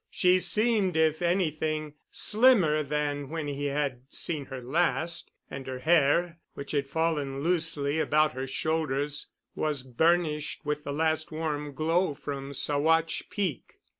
She 0.09 0.39
seemed, 0.39 0.97
if 0.97 1.21
anything, 1.21 1.93
slimmer 2.09 2.81
than 2.81 3.29
when 3.29 3.47
he 3.47 3.65
had 3.65 4.01
seen 4.09 4.45
her 4.45 4.59
last, 4.59 5.29
and 5.47 5.67
her 5.67 5.77
hair, 5.77 6.39
which 6.55 6.71
had 6.71 6.87
fallen 6.89 7.41
loosely 7.43 7.99
about 7.99 8.33
her 8.33 8.47
shoulders, 8.47 9.27
was 9.53 9.83
burnished 9.83 10.65
with 10.65 10.83
the 10.85 10.91
last 10.91 11.31
warm 11.31 11.75
glow 11.75 12.15
from 12.15 12.51
Saguache 12.53 13.29
Peak. 13.29 13.75